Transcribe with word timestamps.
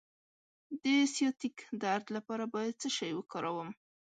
د 0.83 0.85
سیاتیک 1.13 1.57
درد 1.83 2.05
لپاره 2.15 2.43
باید 2.53 2.79
څه 2.81 2.87
شی 2.97 3.11
وکاروم؟ 3.15 3.69